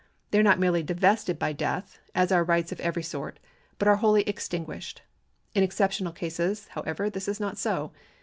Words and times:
They 0.31 0.39
are 0.39 0.43
not 0.43 0.57
merely 0.57 0.81
divested 0.81 1.37
by 1.37 1.53
death 1.53 1.99
(as 2.15 2.31
are 2.31 2.43
rights 2.43 2.71
of 2.71 2.79
every 2.79 3.03
sort), 3.03 3.37
but 3.77 3.87
are 3.87 3.97
wholly 3.97 4.23
extinguished. 4.23 5.03
In 5.53 5.61
exceptional 5.61 6.11
cases, 6.11 6.69
however, 6.69 7.07
this 7.07 7.27
is 7.27 7.39
not 7.39 7.59
so. 7.59 7.91